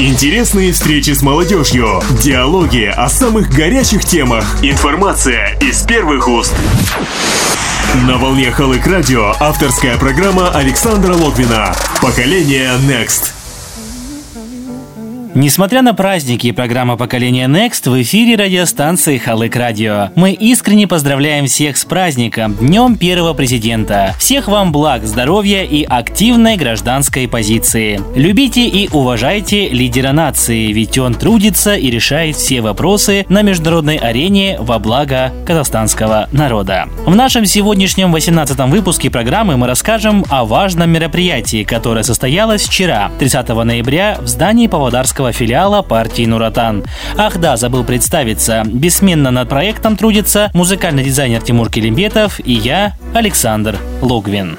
Интересные 0.00 0.72
встречи 0.72 1.10
с 1.10 1.22
молодежью, 1.22 2.00
диалоги 2.22 2.84
о 2.84 3.08
самых 3.08 3.50
горячих 3.50 4.04
темах, 4.04 4.44
информация 4.62 5.58
из 5.60 5.82
первых 5.82 6.28
уст. 6.28 6.54
На 8.06 8.16
волне 8.16 8.52
Халык 8.52 8.86
Радио 8.86 9.34
авторская 9.40 9.98
программа 9.98 10.50
Александра 10.50 11.14
Логвина 11.14 11.74
«Поколение 12.00 12.74
Next». 12.86 13.37
Несмотря 15.40 15.82
на 15.82 15.94
праздники, 15.94 16.50
программа 16.50 16.96
«Поколение 16.96 17.46
Next» 17.46 17.88
в 17.88 18.02
эфире 18.02 18.34
радиостанции 18.34 19.18
«Халык 19.18 19.54
Радио». 19.54 20.08
Мы 20.16 20.32
искренне 20.32 20.88
поздравляем 20.88 21.46
всех 21.46 21.76
с 21.76 21.84
праздником, 21.84 22.56
Днем 22.56 22.96
Первого 22.96 23.34
Президента. 23.34 24.16
Всех 24.18 24.48
вам 24.48 24.72
благ, 24.72 25.04
здоровья 25.04 25.62
и 25.62 25.84
активной 25.84 26.56
гражданской 26.56 27.28
позиции. 27.28 28.00
Любите 28.16 28.66
и 28.66 28.88
уважайте 28.88 29.68
лидера 29.68 30.10
нации, 30.10 30.72
ведь 30.72 30.98
он 30.98 31.14
трудится 31.14 31.76
и 31.76 31.88
решает 31.88 32.34
все 32.34 32.60
вопросы 32.60 33.24
на 33.28 33.42
международной 33.42 33.98
арене 33.98 34.56
во 34.58 34.80
благо 34.80 35.32
казахстанского 35.46 36.28
народа. 36.32 36.88
В 37.06 37.14
нашем 37.14 37.46
сегодняшнем 37.46 38.12
18-м 38.12 38.72
выпуске 38.72 39.08
программы 39.08 39.56
мы 39.56 39.68
расскажем 39.68 40.24
о 40.30 40.44
важном 40.44 40.90
мероприятии, 40.90 41.62
которое 41.62 42.02
состоялось 42.02 42.66
вчера, 42.66 43.12
30 43.20 43.48
ноября, 43.50 44.18
в 44.20 44.26
здании 44.26 44.66
Павлодарского 44.66 45.27
филиала 45.32 45.82
партии 45.82 46.26
Нуратан. 46.26 46.84
Ах 47.16 47.38
да, 47.38 47.56
забыл 47.56 47.84
представиться. 47.84 48.62
Бессменно 48.64 49.30
над 49.30 49.48
проектом 49.48 49.96
трудится 49.96 50.50
музыкальный 50.54 51.04
дизайнер 51.04 51.42
Тимур 51.42 51.70
Келимбетов 51.70 52.40
и 52.44 52.52
я, 52.52 52.94
Александр 53.14 53.76
Логвин. 54.02 54.58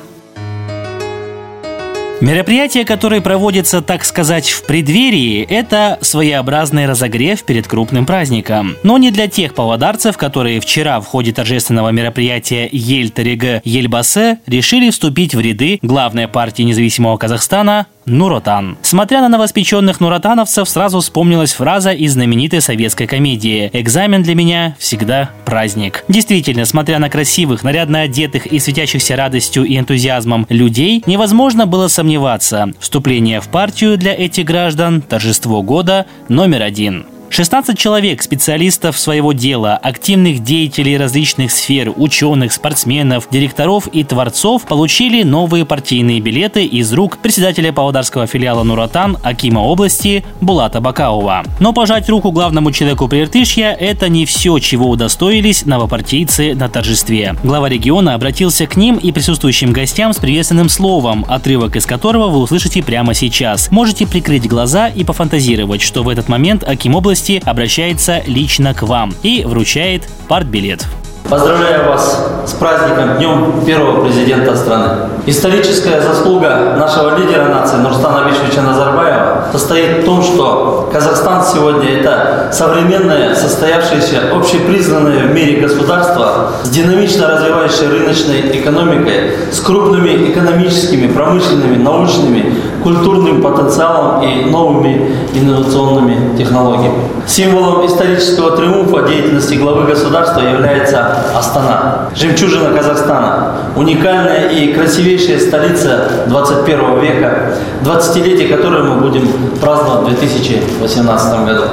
Мероприятие, 2.22 2.84
которое 2.84 3.22
проводится, 3.22 3.82
так 3.82 4.04
сказать, 4.04 4.50
в 4.50 4.66
преддверии, 4.66 5.42
это 5.42 5.98
своеобразный 6.02 6.86
разогрев 6.86 7.44
перед 7.44 7.66
крупным 7.66 8.06
праздником. 8.06 8.76
Но 8.84 8.98
не 8.98 9.10
для 9.10 9.30
тех 9.30 9.56
павлодарцев, 9.56 10.18
которые 10.18 10.60
вчера 10.60 11.00
в 11.00 11.06
ходе 11.06 11.32
торжественного 11.32 11.90
мероприятия 11.90 12.68
Ель-Тарига 12.70 13.62
Ельбасе 13.64 14.40
решили 14.48 14.90
вступить 14.90 15.34
в 15.34 15.40
ряды 15.40 15.80
главной 15.82 16.28
партии 16.28 16.64
независимого 16.64 17.16
Казахстана 17.16 17.88
Нуротан. 18.10 18.78
Смотря 18.82 19.22
на 19.22 19.30
новоспеченных 19.30 20.00
нуротановцев, 20.00 20.68
сразу 20.68 21.00
вспомнилась 21.00 21.54
фраза 21.54 21.92
из 21.92 22.14
знаменитой 22.14 22.62
советской 22.62 23.08
комедии 23.08 23.70
«Экзамен 23.74 24.24
для 24.24 24.36
меня 24.36 24.76
всегда 24.80 25.32
праздник». 25.46 26.04
Действительно, 26.08 26.66
смотря 26.66 27.00
на 27.00 27.10
красивых, 27.10 27.64
нарядно 27.64 28.02
одетых 28.02 28.48
и 28.48 28.60
светящихся 28.60 29.16
радостью 29.16 29.64
и 29.64 29.78
энтузиазмом 29.78 30.46
людей, 30.50 31.04
невозможно 31.06 31.66
было 31.66 31.88
сомневаться. 31.88 32.74
Вступление 32.80 33.42
в 33.42 33.48
партию 33.48 33.98
для 33.98 34.14
этих 34.14 34.46
граждан– 34.46 35.02
торжество 35.10 35.62
года 35.62 36.06
номер 36.28 36.64
один. 36.64 37.06
16 37.30 37.78
человек, 37.78 38.22
специалистов 38.24 38.98
своего 38.98 39.34
дела, 39.34 39.78
активных 39.78 40.44
деятелей 40.44 40.98
различных 40.98 41.52
сфер, 41.52 41.94
ученых, 41.96 42.52
спортсменов, 42.52 43.28
директоров 43.30 43.88
и 43.88 44.04
творцов 44.04 44.66
получили 44.66 45.24
новые 45.24 45.66
партийные 45.66 46.20
билеты 46.20 46.66
из 46.66 46.92
рук 46.92 47.20
председателя 47.20 47.72
Павлодарского 47.72 48.26
филиала 48.26 48.64
Нуратан 48.64 49.18
Акима 49.24 49.60
области 49.60 50.26
Булата 50.42 50.82
Бакаува. 50.82 51.44
Но 51.60 51.72
пожать 51.72 52.10
руку 52.10 52.32
главному 52.32 52.72
человеку 52.72 53.08
Прииртышья– 53.08 53.72
это 53.80 54.10
не 54.10 54.26
все, 54.26 54.58
чего 54.60 54.90
удостоились 54.90 55.66
новопартийцы 55.66 56.56
на 56.56 56.68
торжестве. 56.68 57.36
Глава 57.44 57.70
региона 57.70 58.16
обратился 58.16 58.66
к 58.66 58.76
ним 58.76 58.98
и 58.98 59.12
присутствующим 59.12 59.72
гостям 59.72 60.14
с 60.14 60.18
приветственным 60.18 60.68
словом, 60.68 61.26
отрывок 61.28 61.76
из 61.76 61.86
которого 61.86 62.30
вы 62.30 62.40
услышите 62.40 62.82
прямо 62.82 63.14
сейчас. 63.14 63.70
Можете 63.72 64.08
прикрыть 64.08 64.48
глаза 64.48 64.88
и 64.88 65.04
пофантазировать, 65.04 65.82
что 65.82 66.04
в 66.04 66.10
этот 66.10 66.28
момент 66.28 66.64
Аким 66.68 66.96
области 66.96 67.19
области 67.20 67.42
обращается 67.46 68.24
лично 68.28 68.74
к 68.74 68.84
вам 68.84 69.14
и 69.24 69.44
вручает 69.44 70.08
партбилет. 70.28 70.86
Поздравляю 71.30 71.88
вас 71.88 72.28
с 72.48 72.54
праздником 72.54 73.18
Днем 73.18 73.64
первого 73.64 74.04
президента 74.04 74.56
страны. 74.56 75.10
Историческая 75.28 76.02
заслуга 76.02 76.76
нашего 76.80 77.20
лидера 77.20 77.46
нации 77.50 77.78
Нурстана 77.78 78.26
Абишевича 78.26 78.64
Назарбаева 78.64 79.46
состоит 79.52 80.00
в 80.00 80.06
том, 80.06 80.24
что 80.24 80.90
Казахстан 80.92 81.44
сегодня 81.46 82.00
это 82.00 82.50
современное, 82.52 83.36
состоявшееся, 83.36 84.32
общепризнанное 84.36 85.28
в 85.28 85.36
мире 85.36 85.62
государство 85.62 86.54
с 86.64 86.70
динамично 86.70 87.28
развивающей 87.28 87.86
рыночной 87.88 88.60
экономикой, 88.60 89.36
с 89.52 89.60
крупными 89.60 90.32
экономическими, 90.32 91.14
промышленными, 91.14 91.76
научными, 91.76 92.56
культурным 92.82 93.44
потенциалом 93.44 94.24
и 94.24 94.46
новыми 94.46 95.16
инновационными 95.36 96.36
технологиями. 96.38 97.04
Символом 97.28 97.86
исторического 97.86 98.58
триумфа 98.58 99.08
деятельности 99.08 99.54
главы 99.56 99.84
государства 99.84 100.42
является 100.42 101.19
Астана, 101.36 102.10
жемчужина 102.16 102.76
Казахстана, 102.76 103.56
уникальная 103.76 104.50
и 104.50 104.74
красивейшая 104.74 105.40
столица 105.40 106.26
21 106.28 107.00
века, 107.00 107.54
20-летие 107.84 108.48
которой 108.48 108.84
мы 108.84 109.02
будем 109.02 109.28
праздновать 109.62 110.02
в 110.02 110.20
2018 110.20 111.46
году. 111.46 111.64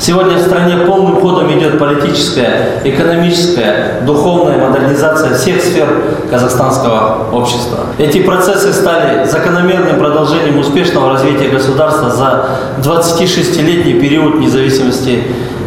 Сегодня 0.00 0.36
в 0.36 0.42
стране 0.42 0.76
полным 0.86 1.20
ходом 1.20 1.50
идет 1.58 1.76
политическая, 1.76 2.80
экономическая, 2.84 4.00
духовная 4.02 4.56
модернизация 4.56 5.34
всех 5.34 5.60
сфер 5.60 5.88
казахстанского 6.30 7.26
общества. 7.32 7.78
Эти 7.98 8.22
процессы 8.22 8.72
стали 8.72 9.24
закономерным 9.24 9.98
продолжением 9.98 10.60
успешного 10.60 11.14
развития 11.14 11.48
государства 11.48 12.10
за 12.10 12.44
26-летний 12.80 13.94
период 13.94 14.38
независимости 14.38 15.24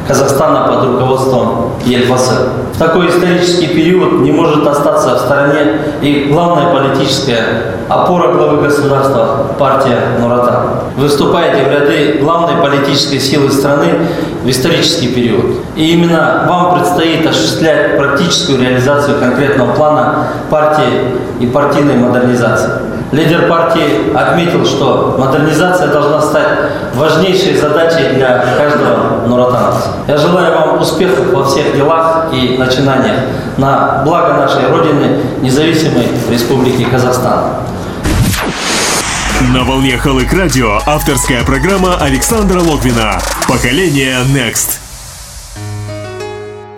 Казахстана 0.07 0.67
под 0.67 0.85
руководством 0.87 1.73
Ельбасы. 1.85 2.35
Такой 2.81 3.09
исторический 3.09 3.67
период 3.67 4.21
не 4.21 4.31
может 4.31 4.65
остаться 4.65 5.13
в 5.13 5.19
стороне 5.19 5.81
и 6.01 6.29
главная 6.31 6.73
политическая 6.73 7.75
опора 7.87 8.33
главы 8.33 8.59
государства– 8.59 9.51
партия 9.59 9.99
Нурата. 10.19 10.85
Вы 10.97 11.07
вступаете 11.07 11.63
в 11.63 11.71
ряды 11.71 12.17
главной 12.19 12.59
политической 12.59 13.19
силы 13.19 13.51
страны 13.51 13.99
в 14.43 14.49
исторический 14.49 15.09
период. 15.09 15.57
И 15.75 15.91
именно 15.91 16.47
вам 16.49 16.79
предстоит 16.79 17.23
осуществлять 17.27 17.97
практическую 17.97 18.59
реализацию 18.59 19.19
конкретного 19.19 19.73
плана 19.73 20.29
партии 20.49 21.11
и 21.39 21.45
партийной 21.45 21.97
модернизации. 21.97 22.71
Лидер 23.11 23.49
партии 23.49 24.15
отметил, 24.15 24.65
что 24.65 25.15
модернизация 25.19 25.87
должна 25.87 26.21
стать 26.21 26.47
важнейшей 26.95 27.57
задачей 27.57 28.15
для 28.15 28.39
каждого 28.57 29.27
нуратановца. 29.27 29.89
Я 30.07 30.17
желаю 30.17 30.53
вам 30.55 30.81
успехов 30.81 31.33
во 31.33 31.45
всех 31.45 31.75
делах 31.75 32.27
и 32.31 32.57
начинаниях 32.57 33.17
на 33.57 34.01
благо 34.05 34.33
нашей 34.33 34.67
Родины, 34.69 35.17
независимой 35.41 36.07
Республики 36.29 36.85
Казахстан. 36.85 37.43
На 39.53 39.63
волне 39.63 39.97
Халык 39.97 40.31
Радио 40.31 40.79
авторская 40.85 41.43
программа 41.43 41.95
Александра 41.95 42.59
Логвина 42.59 43.19
«Поколение 43.47 44.19
Next». 44.33 44.80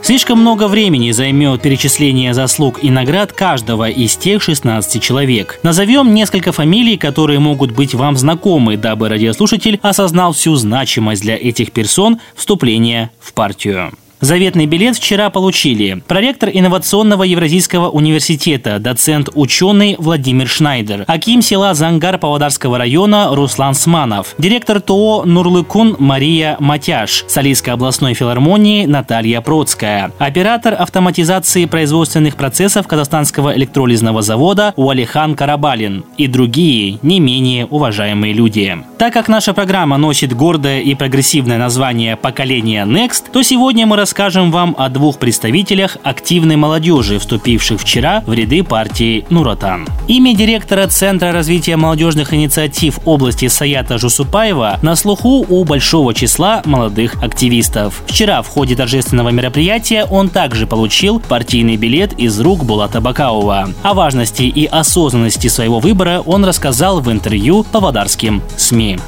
Слишком 0.04 0.42
много 0.42 0.68
времени 0.68 1.12
займет 1.12 1.62
перечисление 1.62 2.34
заслуг 2.34 2.84
и 2.84 2.90
наград 2.90 3.32
каждого 3.32 3.90
из 3.90 4.18
тех 4.18 4.44
16 4.44 5.02
человек. 5.02 5.62
Назовем 5.64 6.14
несколько 6.14 6.52
фамилий, 6.52 6.98
которые 6.98 7.40
могут 7.40 7.72
быть 7.72 7.94
вам 7.94 8.18
знакомы, 8.18 8.76
дабы 8.76 9.08
радиослушатель 9.08 9.80
осознал 9.82 10.34
всю 10.34 10.56
значимость 10.56 11.22
для 11.22 11.38
этих 11.38 11.72
персон 11.72 12.20
вступления 12.36 13.12
в 13.22 13.32
партию. 13.32 13.94
Заветный 14.24 14.68
билет 14.68 14.96
вчера 14.96 15.30
получили. 15.30 16.02
Проректор 16.08 16.50
инновационного 16.50 17.24
Евразийского 17.24 17.90
университета, 17.90 18.80
доцент 18.80 19.28
ученый 19.36 19.98
Владимир 20.00 20.48
Шнайдер, 20.48 21.04
Аким 21.08 21.42
села 21.42 21.74
Зангар 21.74 22.18
Павлодарского 22.18 22.78
района 22.78 23.36
Руслан 23.36 23.74
Сманов, 23.74 24.34
директор 24.38 24.80
ТО 24.80 25.24
Нурлыкун 25.26 25.98
Мария 26.00 26.56
Матяш, 26.62 27.26
Солистской 27.28 27.74
областной 27.74 28.14
филармонии 28.14 28.86
Наталья 28.86 29.42
Процкая, 29.42 30.14
оператор 30.20 30.74
автоматизации 30.80 31.66
производственных 31.66 32.38
процессов 32.38 32.88
Казахстанского 32.88 33.54
электролизного 33.58 34.22
завода 34.22 34.74
Уалихан 34.78 35.36
Карабалин 35.36 36.06
и 36.18 36.28
другие 36.28 36.98
не 37.02 37.20
менее 37.20 37.66
уважаемые 37.66 38.32
люди. 38.32 38.78
Так 38.98 39.12
как 39.12 39.28
наша 39.28 39.54
программа 39.54 39.98
носит 39.98 40.34
гордое 40.34 40.80
и 40.80 40.96
прогрессивное 40.96 41.58
название 41.58 42.16
«Поколение 42.16 42.86
Next», 42.86 43.26
то 43.34 43.44
сегодня 43.44 43.86
мы 43.86 43.98
рассказываем 43.98 44.13
расскажем 44.14 44.52
вам 44.52 44.76
о 44.78 44.90
двух 44.90 45.18
представителях 45.18 45.98
активной 46.04 46.56
молодежи, 46.56 47.18
вступивших 47.18 47.82
вчера 47.82 48.22
в 48.28 48.34
ряды 48.34 48.64
партии 48.64 49.26
Нуратан. 49.32 49.88
Имя 50.08 50.36
директора 50.36 50.86
Центра 50.86 51.32
развития 51.32 51.78
молодежных 51.78 52.32
инициатив 52.32 53.00
области 53.06 53.48
Саята 53.48 53.98
Жусупаева 53.98 54.78
на 54.84 54.96
слуху 54.96 55.44
у 55.50 55.64
большого 55.64 56.14
числа 56.14 56.62
молодых 56.66 57.24
активистов. 57.24 58.04
Вчера 58.06 58.44
в 58.44 58.48
ходе 58.50 58.76
торжественного 58.76 59.30
мероприятия 59.30 60.06
он 60.06 60.30
также 60.30 60.68
получил 60.68 61.20
партийный 61.20 61.78
билет 61.78 62.14
из 62.14 62.40
рук 62.40 62.66
Булата 62.66 63.02
Бакаова. 63.02 63.70
О 63.82 63.94
важности 63.96 64.44
и 64.44 64.68
осознанности 64.68 65.48
своего 65.48 65.80
выбора 65.80 66.22
он 66.24 66.46
рассказал 66.46 67.02
в 67.02 67.12
интервью 67.12 67.64
павлодарским 67.64 68.44
СМИ. 68.58 69.00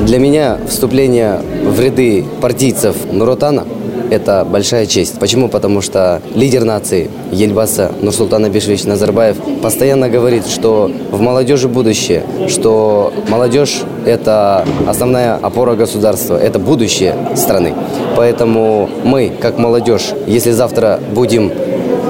Для 0.00 0.18
меня 0.20 0.58
вступление 0.68 1.40
в 1.64 1.80
ряды 1.80 2.24
партийцев 2.40 2.94
Нуротана– 3.10 3.66
это 4.10 4.46
большая 4.48 4.86
честь. 4.86 5.18
Почему? 5.18 5.48
Потому 5.48 5.80
что 5.80 6.20
лидер 6.34 6.64
нации 6.64 7.10
Ельбаса 7.30 7.92
Нурсултан 8.00 8.44
Абишевич 8.44 8.84
Назарбаев 8.84 9.36
постоянно 9.62 10.08
говорит, 10.08 10.46
что 10.46 10.90
в 11.10 11.20
молодежи 11.20 11.68
будущее, 11.68 12.22
что 12.48 13.12
молодежь– 13.28 13.82
это 14.06 14.64
основная 14.86 15.34
опора 15.36 15.74
государства, 15.74 16.36
это 16.36 16.58
будущее 16.58 17.14
страны. 17.36 17.74
Поэтому 18.16 18.88
мы, 19.04 19.32
как 19.40 19.58
молодежь, 19.58 20.10
если 20.26 20.50
завтра 20.50 21.00
будем 21.12 21.52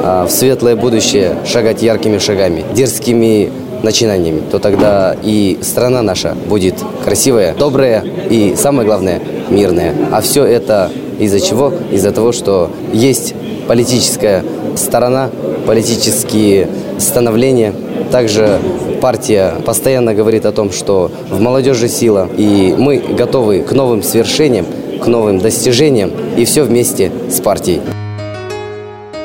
а, 0.05 0.27
в 0.27 0.31
светлое 0.31 0.77
будущее 0.77 1.37
шагать 1.45 1.83
яркими 1.83 2.19
шагами, 2.19 2.65
дерзкими 2.75 3.51
начинаниями, 3.83 4.43
то 4.51 4.59
тогда 4.59 5.17
и 5.23 5.59
страна 5.63 6.03
наша 6.03 6.35
будет 6.49 6.75
красивая, 7.05 7.55
добрая 7.55 8.05
и, 8.31 8.55
самое 8.57 8.87
главное, 8.87 9.21
мирная. 9.51 9.95
А 10.11 10.21
все 10.21 10.45
это 10.45 10.91
из-за 11.19 11.41
чего? 11.41 11.73
Из-за 11.91 12.13
того, 12.13 12.33
что 12.33 12.71
есть 12.93 13.35
политическая 13.67 14.45
сторона, 14.77 15.31
политические 15.67 16.69
становления. 16.99 17.75
Также 18.11 18.59
партия 19.01 19.55
постоянно 19.65 20.15
говорит 20.15 20.47
о 20.47 20.53
том, 20.53 20.73
что 20.73 21.11
в 21.31 21.41
молодежи 21.41 21.89
сила, 21.89 22.29
и 22.37 22.75
мы 22.77 22.99
готовы 22.99 23.61
к 23.61 23.73
новым 23.73 24.03
свершениям, 24.03 24.67
к 25.03 25.07
новым 25.07 25.39
достижениям, 25.39 26.11
и 26.37 26.45
все 26.45 26.63
вместе 26.63 27.13
с 27.31 27.41
партией. 27.41 27.81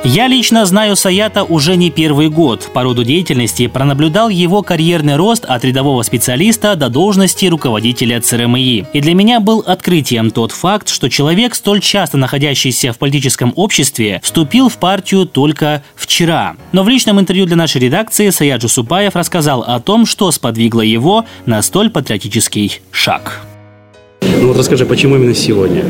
Я 0.05 0.27
лично 0.27 0.65
знаю 0.65 0.97
Саята 0.97 1.45
уже 1.45 1.77
не 1.77 1.89
первый 1.89 2.27
год. 2.27 2.69
По 2.73 2.83
роду 2.83 3.05
деятельности 3.05 3.67
пронаблюдал 3.67 4.27
его 4.27 4.61
карьерный 4.61 5.15
рост 5.15 5.45
от 5.45 5.63
рядового 5.63 6.01
специалиста 6.01 6.75
до 6.75 6.89
должности 6.89 7.45
руководителя 7.45 8.19
ЦРМИ. 8.19 8.85
И 8.91 9.00
для 9.00 9.15
меня 9.15 9.39
был 9.39 9.63
открытием 9.65 10.29
тот 10.31 10.51
факт, 10.51 10.89
что 10.89 11.09
человек, 11.09 11.55
столь 11.55 11.79
часто 11.79 12.17
находящийся 12.17 12.91
в 12.91 12.97
политическом 12.97 13.53
обществе, 13.55 14.19
вступил 14.21 14.67
в 14.67 14.77
партию 14.77 15.25
только 15.25 15.83
вчера. 15.95 16.57
Но 16.73 16.83
в 16.83 16.89
личном 16.89 17.21
интервью 17.21 17.45
для 17.45 17.55
нашей 17.55 17.79
редакции 17.79 18.29
Саят 18.29 18.61
Джусупаев 18.61 19.15
рассказал 19.15 19.61
о 19.61 19.79
том, 19.79 20.05
что 20.05 20.29
сподвигло 20.31 20.81
его 20.81 21.23
на 21.45 21.61
столь 21.61 21.89
патриотический 21.89 22.81
шаг. 22.91 23.39
Ну 24.21 24.50
вот 24.50 24.57
расскажи, 24.57 24.85
почему 24.85 25.15
именно 25.15 25.33
сегодня? 25.33 25.85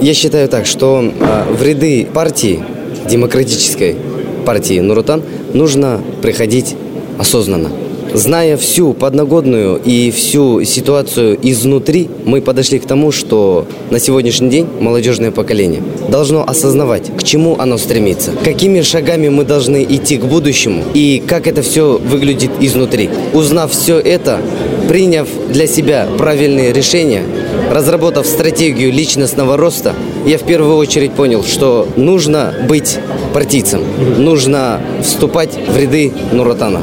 Я 0.00 0.14
считаю 0.14 0.48
так, 0.48 0.66
что 0.66 1.02
э, 1.02 1.52
в 1.52 1.62
ряды 1.64 2.06
партии 2.06 2.62
демократической 3.08 3.96
партии 4.44 4.80
Нурутан 4.80 5.22
нужно 5.52 6.00
приходить 6.22 6.76
осознанно. 7.18 7.70
Зная 8.14 8.56
всю 8.56 8.92
подногодную 8.92 9.80
и 9.84 10.12
всю 10.12 10.62
ситуацию 10.62 11.36
изнутри, 11.42 12.08
мы 12.24 12.40
подошли 12.40 12.78
к 12.78 12.86
тому, 12.86 13.10
что 13.10 13.66
на 13.90 13.98
сегодняшний 13.98 14.50
день 14.50 14.68
молодежное 14.78 15.32
поколение 15.32 15.82
должно 16.08 16.48
осознавать, 16.48 17.10
к 17.16 17.24
чему 17.24 17.56
оно 17.58 17.76
стремится, 17.76 18.30
какими 18.44 18.82
шагами 18.82 19.30
мы 19.30 19.44
должны 19.44 19.82
идти 19.82 20.16
к 20.16 20.26
будущему 20.26 20.84
и 20.94 21.24
как 21.26 21.48
это 21.48 21.62
все 21.62 21.98
выглядит 21.98 22.52
изнутри. 22.60 23.10
Узнав 23.32 23.72
все 23.72 23.98
это, 23.98 24.40
приняв 24.88 25.26
для 25.48 25.66
себя 25.66 26.06
правильные 26.16 26.72
решения, 26.72 27.24
разработав 27.70 28.26
стратегию 28.26 28.92
личностного 28.92 29.56
роста, 29.56 29.94
я 30.26 30.38
в 30.38 30.42
первую 30.44 30.76
очередь 30.76 31.12
понял, 31.12 31.44
что 31.44 31.88
нужно 31.96 32.54
быть 32.68 32.98
партийцем, 33.32 33.82
нужно 34.18 34.80
вступать 35.02 35.58
в 35.68 35.76
ряды 35.76 36.12
Нуротана. 36.32 36.82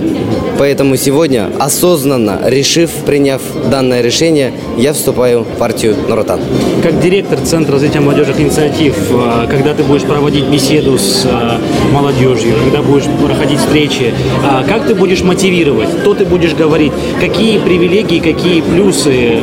Поэтому 0.58 0.96
сегодня, 0.96 1.50
осознанно 1.60 2.40
решив, 2.46 2.92
приняв 3.06 3.42
данное 3.70 4.02
решение, 4.02 4.54
я 4.78 4.94
вступаю 4.94 5.44
в 5.44 5.58
партию 5.58 5.96
Нуротан. 6.08 6.40
Как 6.84 7.00
директор 7.00 7.40
Центра 7.40 7.74
развития 7.74 8.00
молодежных 8.00 8.40
инициатив, 8.40 8.96
э, 9.12 9.48
когда 9.50 9.74
ты 9.74 9.84
будешь 9.84 10.04
проводить 10.04 10.46
беседу 10.46 10.98
с 10.98 11.26
э, 11.26 11.94
молодежью, 11.94 12.54
когда 12.64 12.82
будешь 12.82 13.06
проходить 13.26 13.60
встречи, 13.60 14.14
э, 14.14 14.68
как 14.68 14.86
ты 14.86 14.96
будешь 14.96 15.22
мотивировать, 15.22 15.90
что 16.02 16.14
ты 16.14 16.26
будешь 16.26 16.54
говорить, 16.54 16.92
какие 17.20 17.60
привилегии, 17.60 18.20
какие 18.20 18.62
плюсы 18.62 19.40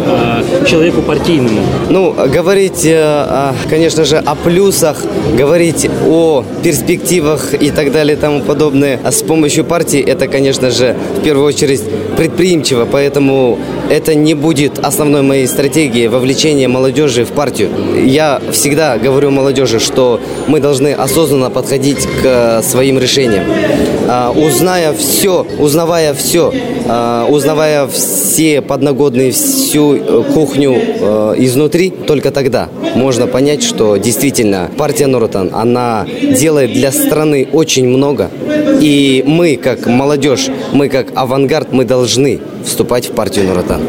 человеку 0.66 1.02
партийному? 1.02 1.60
Ну, 1.90 2.14
говорить, 2.32 2.86
конечно 3.68 4.04
же, 4.04 4.16
о 4.18 4.34
плюсах, 4.34 5.02
говорить 5.36 5.88
о 6.06 6.44
перспективах 6.62 7.54
и 7.54 7.70
так 7.70 7.92
далее 7.92 8.16
и 8.16 8.20
тому 8.20 8.40
подобное 8.40 8.98
с 9.04 9.22
помощью 9.22 9.64
партии, 9.64 10.00
это, 10.00 10.26
конечно 10.28 10.70
же, 10.70 10.96
в 11.18 11.22
первую 11.22 11.46
очередь 11.46 11.82
предприимчиво, 12.18 12.84
поэтому 12.84 13.58
это 13.88 14.16
не 14.16 14.34
будет 14.34 14.80
основной 14.80 15.22
моей 15.22 15.46
стратегией 15.46 16.08
вовлечения 16.08 16.66
молодежи 16.66 17.24
в 17.24 17.28
партию. 17.28 17.70
Я 18.04 18.42
всегда 18.50 18.98
говорю 18.98 19.30
молодежи, 19.30 19.78
что 19.78 20.20
мы 20.48 20.58
должны 20.58 20.92
осознанно 20.94 21.48
подходить 21.48 22.08
к 22.20 22.60
своим 22.62 22.98
решениям. 22.98 23.44
А, 24.10 24.30
узная 24.30 24.94
все, 24.94 25.46
узнавая 25.58 26.14
все, 26.14 26.50
а, 26.86 27.26
узнавая 27.26 27.86
все 27.86 28.62
подногодные, 28.62 29.32
всю 29.32 29.96
э, 29.96 30.24
кухню 30.32 30.74
э, 30.74 31.34
изнутри, 31.36 31.90
только 31.90 32.30
тогда 32.30 32.70
можно 32.94 33.26
понять, 33.26 33.62
что 33.62 33.98
действительно 33.98 34.70
партия 34.78 35.06
Нуротан, 35.08 35.50
она 35.52 36.06
делает 36.22 36.72
для 36.72 36.90
страны 36.90 37.48
очень 37.52 37.86
много. 37.86 38.30
И 38.80 39.22
мы, 39.26 39.56
как 39.56 39.86
молодежь, 39.86 40.48
мы 40.72 40.88
как 40.88 41.08
авангард, 41.14 41.72
мы 41.72 41.84
должны 41.84 42.40
вступать 42.64 43.10
в 43.10 43.12
партию 43.12 43.46
Нуротан. 43.46 43.82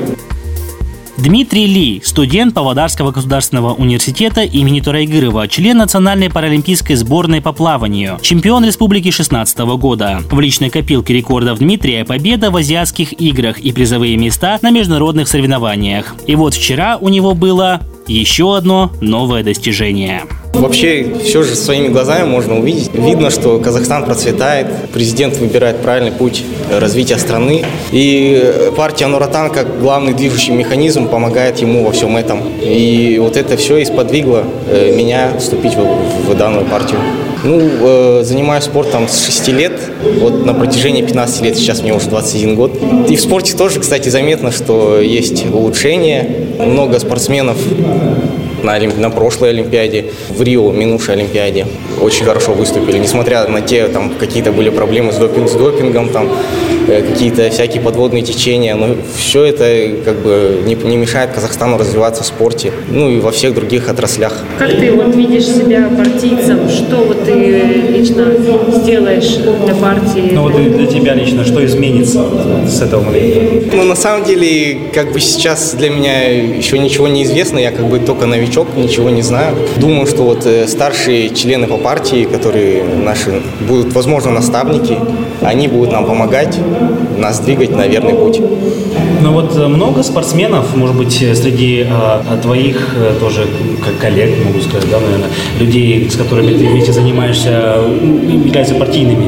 Дмитрий 1.22 1.66
Ли, 1.66 2.02
студент 2.06 2.54
Павлодарского 2.54 3.12
государственного 3.12 3.74
университета 3.74 4.42
имени 4.42 4.80
Турайгырова, 4.80 5.50
член 5.50 5.78
Национальной 5.78 6.30
паралимпийской 6.30 6.96
сборной 6.96 7.42
по 7.42 7.52
плаванию, 7.52 8.20
чемпион 8.22 8.64
республики 8.64 9.10
2016 9.10 9.60
года. 9.78 10.22
В 10.32 10.40
личной 10.40 10.70
копилке 10.70 11.14
рекордов 11.14 11.60
Дмитрия 11.60 12.06
победа 12.06 12.52
в 12.52 12.56
азиатских 12.56 13.20
играх 13.20 13.60
и 13.60 13.74
призовые 13.74 14.16
места 14.16 14.60
на 14.62 14.72
международных 14.72 15.28
соревнованиях. 15.28 16.16
И 16.26 16.36
вот 16.36 16.54
вчера 16.54 16.96
у 16.96 17.10
него 17.10 17.34
было 17.34 17.82
еще 18.08 18.56
одно 18.56 18.90
новое 19.02 19.44
достижение. 19.44 20.24
Вообще, 20.54 21.16
все 21.24 21.44
же 21.44 21.56
своими 21.56 21.88
глазами 21.88 22.28
можно 22.28 22.60
увидеть. 22.60 22.92
Видно, 22.94 23.30
что 23.30 23.60
Казахстан 23.60 24.04
процветает, 24.06 24.68
президент 24.94 25.38
выбирает 25.38 25.78
правильный 25.78 26.12
путь 26.12 26.44
развития 26.72 27.18
страны. 27.18 27.64
И 27.92 28.72
партия 28.76 29.08
Нуратан, 29.08 29.52
как 29.52 29.80
главный 29.80 30.14
движущий 30.14 30.54
механизм, 30.54 31.08
помогает 31.08 31.60
ему 31.60 31.86
во 31.86 31.92
всем 31.92 32.18
этом. 32.18 32.42
И 32.62 33.18
вот 33.22 33.38
это 33.38 33.58
все 33.58 33.78
и 33.78 33.86
сподвигло 33.86 34.44
э, 34.68 34.96
меня 34.96 35.32
вступить 35.40 35.76
в, 35.76 36.32
в 36.32 36.38
данную 36.38 36.66
партию. 36.66 37.00
Ну, 37.44 37.62
э, 37.62 38.24
занимаюсь 38.26 38.66
спортом 38.66 39.08
с 39.08 39.26
6 39.26 39.48
лет, 39.50 39.80
вот 40.20 40.46
на 40.46 40.54
протяжении 40.54 41.02
15 41.02 41.42
лет, 41.42 41.58
сейчас 41.58 41.82
мне 41.82 41.94
уже 41.94 42.10
21 42.10 42.56
год. 42.56 42.78
И 43.08 43.16
в 43.16 43.22
спорте 43.22 43.56
тоже, 43.56 43.80
кстати, 43.80 44.10
заметно, 44.10 44.52
что 44.52 45.00
есть 45.00 45.46
улучшение. 45.46 46.48
Много 46.60 47.00
спортсменов 47.00 47.58
на, 48.64 48.74
олимп... 48.74 48.98
на 48.98 49.10
прошлой 49.10 49.50
Олимпиаде, 49.50 50.06
в 50.30 50.42
Рио, 50.42 50.72
минувшей 50.72 51.16
Олимпиаде, 51.16 51.66
очень 52.02 52.26
хорошо 52.26 52.54
выступили, 52.54 52.98
несмотря 52.98 53.48
на 53.48 53.62
те, 53.62 53.88
там, 53.88 54.12
какие-то 54.20 54.52
были 54.52 54.70
проблемы 54.70 55.12
с, 55.12 55.16
допинг, 55.16 55.50
с 55.50 55.54
допингом, 55.54 56.10
там, 56.10 56.30
э, 56.88 57.02
какие-то 57.02 57.50
всякие 57.50 57.82
подводные 57.82 58.24
течения, 58.24 58.76
но 58.76 58.96
все 59.16 59.46
это 59.46 60.04
как 60.04 60.18
бы 60.20 60.62
не, 60.66 60.76
не 60.76 60.98
мешает 60.98 61.32
Казахстану 61.32 61.78
развиваться 61.78 62.24
в 62.24 62.26
спорте, 62.26 62.72
ну 62.90 63.10
и 63.10 63.20
во 63.20 63.32
всех 63.32 63.54
других 63.54 63.90
отраслях. 63.90 64.34
Как 64.58 64.72
ты 64.72 64.92
вот 64.92 65.16
видишь 65.16 65.46
себя 65.46 65.90
партийцем? 65.96 66.70
Что 66.70 66.98
вот 66.98 67.26
ты 67.26 67.34
лично 67.34 68.26
сделаешь 68.82 69.38
для 69.38 69.76
партии? 69.76 70.30
Ну 70.32 70.44
вот 70.44 70.54
для 70.56 70.88
тебя 70.88 71.14
лично, 71.14 71.46
что 71.46 71.66
изменится 71.66 72.26
с 72.68 72.82
этого 72.82 73.04
момента? 73.04 73.76
Ну 73.76 73.84
на 73.84 73.96
самом 73.96 74.26
деле, 74.26 74.78
как 74.94 75.12
бы 75.12 75.20
сейчас 75.20 75.74
для 75.74 75.90
меня 75.90 76.30
еще 76.58 76.78
ничего 76.80 77.08
не 77.08 77.24
известно, 77.24 77.60
я 77.60 77.72
как 77.72 77.88
бы 77.88 78.00
только 78.00 78.26
новичок, 78.26 78.49
ничего 78.76 79.10
не 79.10 79.22
знаю. 79.22 79.56
Думаю, 79.78 80.08
что 80.08 80.24
вот 80.24 80.46
э, 80.46 80.68
старшие 80.68 81.30
члены 81.30 81.68
по 81.68 81.78
партии, 81.78 82.26
которые 82.26 82.84
наши 82.84 83.42
будут, 83.68 83.94
возможно, 83.94 84.32
наставники, 84.32 84.98
они 85.42 85.68
будут 85.68 85.92
нам 85.92 86.06
помогать, 86.06 86.58
нас 87.18 87.40
двигать 87.40 87.72
на 87.72 87.88
верный 87.88 88.14
путь. 88.14 88.42
Ну 89.22 89.34
вот 89.34 89.56
э, 89.58 89.68
много 89.68 90.02
спортсменов, 90.02 90.76
может 90.76 90.96
быть, 90.96 91.22
э, 91.22 91.36
среди 91.36 91.86
э, 91.90 92.38
твоих 92.42 92.96
тоже 93.20 93.48
как 93.84 93.98
коллег, 93.98 94.30
могу 94.46 94.60
сказать, 94.62 94.90
да, 94.90 95.00
наверное, 95.00 95.30
людей, 95.60 96.10
с 96.10 96.16
которыми 96.16 96.54
ты 96.58 96.66
вместе 96.68 96.94
занимаешься, 96.94 97.82
являются 98.46 98.76
партийными? 98.76 99.28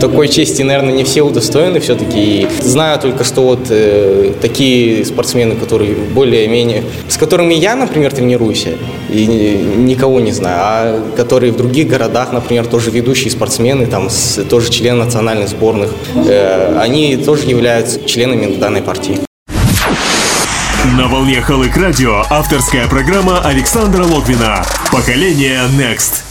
Такой 0.00 0.28
чести, 0.28 0.62
наверное, 0.62 0.92
не 0.92 1.04
все 1.04 1.22
удостоены 1.22 1.80
все-таки. 1.80 2.46
знаю 2.60 2.98
только, 2.98 3.24
что 3.24 3.42
вот 3.42 3.66
э, 3.70 4.32
такие 4.40 5.04
спортсмены, 5.04 5.56
которые 5.56 5.94
более-менее, 5.94 6.84
с 7.08 7.16
которыми 7.16 7.54
я, 7.54 7.76
например, 7.76 8.12
тренируюсь, 8.12 8.66
и 9.10 9.26
никого 9.26 10.20
не 10.20 10.32
знаю, 10.32 10.58
а 10.60 11.02
которые 11.16 11.52
в 11.52 11.56
других 11.56 11.88
городах, 11.88 12.32
например, 12.32 12.66
тоже 12.66 12.90
ведущие 12.90 13.30
спортсмены, 13.30 13.86
там, 13.86 14.10
с, 14.10 14.42
тоже 14.44 14.70
члены 14.70 15.04
национальных 15.04 15.48
сборных, 15.48 15.90
э, 16.14 16.78
они 16.80 17.16
тоже 17.16 17.46
являются 17.46 18.04
членами 18.04 18.54
данной 18.56 18.82
партии. 18.82 19.18
На 20.96 21.06
волне 21.06 21.40
Халык 21.40 21.76
Радио 21.76 22.24
авторская 22.28 22.86
программа 22.88 23.40
Александра 23.40 24.04
Логвина. 24.04 24.64
Поколение 24.90 25.60
Next. 25.78 26.21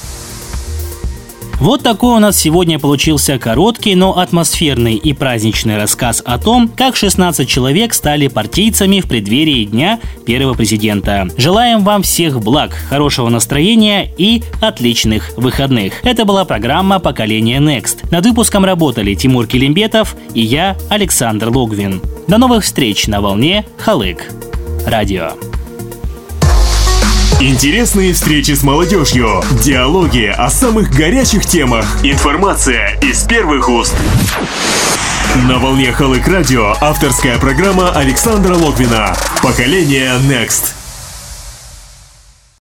Вот 1.61 1.83
такой 1.83 2.15
у 2.15 2.19
нас 2.19 2.39
сегодня 2.39 2.79
получился 2.79 3.37
короткий, 3.37 3.93
но 3.93 4.17
атмосферный 4.17 4.95
и 4.95 5.13
праздничный 5.13 5.77
рассказ 5.77 6.23
о 6.25 6.39
том, 6.39 6.67
как 6.67 6.95
16 6.95 7.47
человек 7.47 7.93
стали 7.93 8.29
партийцами 8.29 8.99
в 8.99 9.05
преддверии 9.05 9.65
Дня 9.65 9.99
первого 10.25 10.55
президента. 10.55 11.27
Желаем 11.37 11.83
вам 11.83 12.01
всех 12.01 12.39
благ, 12.39 12.71
хорошего 12.89 13.29
настроения 13.29 14.09
и 14.17 14.41
отличных 14.59 15.37
выходных. 15.37 16.03
Это 16.03 16.25
была 16.25 16.45
программа 16.45 16.97
«Поколение 16.97 17.59
Next». 17.59 18.09
Над 18.09 18.25
выпуском 18.25 18.65
работали 18.65 19.13
Тимур 19.13 19.45
Килимбетов 19.45 20.15
и 20.33 20.41
я, 20.41 20.75
Александр 20.89 21.49
Логвин. 21.49 22.01
До 22.27 22.39
новых 22.39 22.63
встреч 22.63 23.05
на 23.05 23.21
волне 23.21 23.67
Халык. 23.77 24.31
Радио. 24.87 25.33
Интересные 27.41 28.13
встречи 28.13 28.51
с 28.51 28.61
молодежью, 28.61 29.41
диалоги 29.63 30.25
о 30.27 30.47
самых 30.51 30.91
горячих 30.91 31.43
темах, 31.43 31.97
информация 32.03 32.99
из 33.01 33.23
первых 33.23 33.67
уст. 33.67 33.95
На 35.47 35.57
волне 35.57 35.91
Халык 35.91 36.27
Радио 36.27 36.75
авторская 36.79 37.39
программа 37.39 37.89
Александра 37.93 38.53
Логвина. 38.53 39.15
Поколение 39.41 40.19
Next. 40.19 40.80